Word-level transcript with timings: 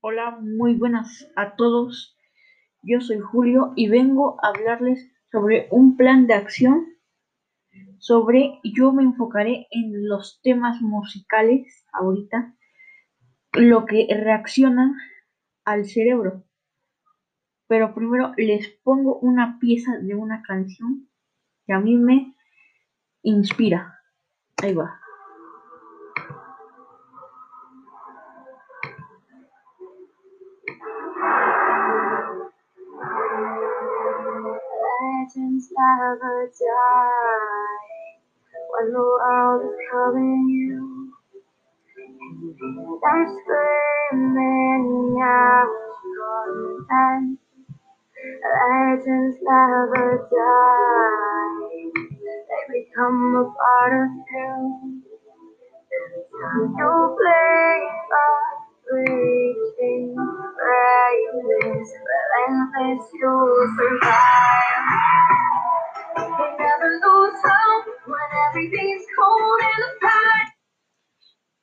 Hola, 0.00 0.38
muy 0.40 0.76
buenas 0.76 1.28
a 1.34 1.56
todos. 1.56 2.16
Yo 2.82 3.00
soy 3.00 3.18
Julio 3.18 3.72
y 3.74 3.88
vengo 3.88 4.36
a 4.40 4.50
hablarles 4.50 5.10
sobre 5.32 5.66
un 5.72 5.96
plan 5.96 6.28
de 6.28 6.34
acción. 6.34 6.86
Sobre, 7.98 8.60
yo 8.62 8.92
me 8.92 9.02
enfocaré 9.02 9.66
en 9.72 10.08
los 10.08 10.40
temas 10.40 10.80
musicales 10.80 11.84
ahorita, 11.92 12.54
lo 13.54 13.86
que 13.86 14.06
reacciona 14.08 14.94
al 15.64 15.84
cerebro. 15.84 16.44
Pero 17.66 17.92
primero 17.92 18.34
les 18.36 18.68
pongo 18.84 19.18
una 19.18 19.58
pieza 19.58 19.98
de 19.98 20.14
una 20.14 20.42
canción 20.42 21.08
que 21.66 21.72
a 21.72 21.80
mí 21.80 21.96
me 21.96 22.36
inspira. 23.22 23.98
Ahí 24.62 24.74
va. 24.74 25.00
Legends 35.58 35.72
never 35.76 36.50
die 36.60 38.18
when 38.70 38.92
the 38.92 39.00
world 39.00 39.62
is 39.64 39.78
calling 39.90 40.46
you. 40.48 41.12
And 41.98 43.02
I'm 43.04 43.26
screaming 43.42 45.20
out 45.20 45.66
content. 46.18 47.38
Legends 48.44 49.36
never 49.42 50.28
die, 50.30 51.90
they 51.94 52.80
become 52.80 53.36
a 53.36 53.44
part 53.58 53.92
of 54.02 54.10
you. 54.30 55.02
You 56.78 57.16
play 57.18 57.88
a 58.14 58.94
reaching, 58.94 60.16
rayless, 60.16 61.88
relentless, 62.08 63.10
you 63.14 63.74
survive. 63.76 64.67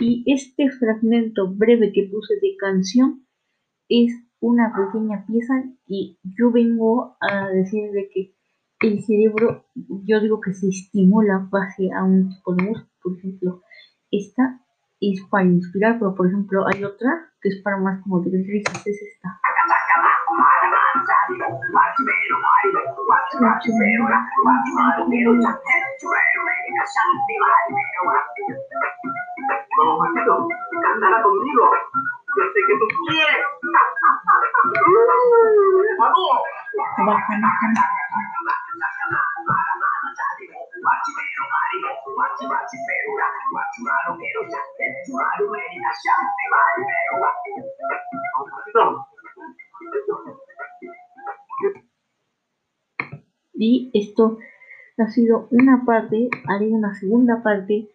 Y 0.00 0.24
este 0.26 0.70
fragmento 0.70 1.48
breve 1.48 1.92
que 1.92 2.08
puse 2.10 2.34
de 2.34 2.56
canción 2.58 3.26
es 3.88 4.12
una 4.40 4.72
pequeña 4.74 5.26
pieza 5.26 5.62
y 5.86 6.18
yo 6.22 6.50
vengo 6.50 7.16
a 7.20 7.48
decir 7.48 7.90
de 7.92 8.08
que 8.08 8.34
el 8.80 9.02
cerebro, 9.04 9.66
yo 9.74 10.20
digo 10.20 10.40
que 10.40 10.54
se 10.54 10.68
estimula 10.68 11.46
base 11.50 11.90
a 11.94 12.02
un 12.02 12.30
tipo 12.30 12.54
de 12.54 12.62
música, 12.62 12.88
por 13.02 13.18
ejemplo, 13.18 13.62
esta 14.10 14.60
es 15.00 15.22
para 15.30 15.44
inspirar, 15.44 15.98
pero 15.98 16.14
por 16.14 16.28
ejemplo 16.28 16.66
hay 16.66 16.84
otra 16.84 17.30
que 17.42 17.50
es 17.50 17.62
para 17.62 17.76
más 17.76 18.02
como 18.02 18.20
de 18.20 18.42
risas, 18.42 18.86
es 18.86 19.02
esta. 19.02 19.40
Vamos, 29.76 30.08
cantará 30.82 31.22
conmigo. 31.22 31.70
Yo 32.36 32.44
sé 32.54 32.60
que 32.66 32.74
tú 32.78 32.86
quieres. 33.06 33.46
Y 53.54 53.90
esto 53.92 54.38
ha 55.02 55.10
sido 55.10 55.48
una 55.50 55.84
parte, 55.84 56.28
haré 56.48 56.68
una 56.68 56.94
segunda 56.94 57.42
parte. 57.42 57.88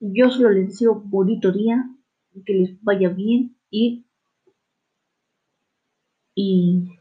Yo 0.00 0.30
solo 0.30 0.50
les 0.50 0.68
deseo 0.68 0.94
bonito 0.94 1.52
día, 1.52 1.88
que 2.44 2.52
les 2.52 2.82
vaya 2.82 3.08
bien 3.08 3.56
y 3.70 4.06
y, 6.34 6.92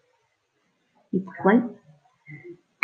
y 1.11 1.19
pues. 1.19 1.63